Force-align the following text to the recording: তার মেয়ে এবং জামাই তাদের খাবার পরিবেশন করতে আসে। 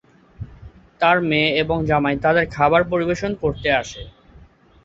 তার 1.01 1.17
মেয়ে 1.29 1.49
এবং 1.61 1.77
জামাই 1.89 2.17
তাদের 2.23 2.45
খাবার 2.55 2.81
পরিবেশন 2.91 3.31
করতে 3.43 3.69
আসে। 3.81 4.01